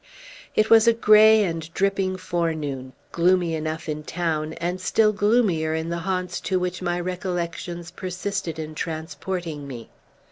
It 0.55 0.71
was 0.71 0.87
a 0.87 0.93
gray 0.93 1.43
and 1.43 1.71
dripping 1.75 2.17
forenoon; 2.17 2.93
gloomy 3.11 3.53
enough 3.53 3.87
in 3.87 4.01
town, 4.01 4.53
and 4.53 4.81
still 4.81 5.13
gloomier 5.13 5.75
in 5.75 5.89
the 5.89 5.99
haunts 5.99 6.39
to 6.41 6.57
which 6.57 6.81
my 6.81 6.99
recollections 6.99 7.91
persisted 7.91 8.57
in 8.57 8.73
transporting 8.73 9.67
me. 9.67 9.91